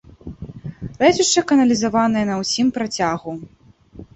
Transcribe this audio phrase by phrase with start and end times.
[1.03, 3.31] Рэчышча каналізаванае на ўсім працягу.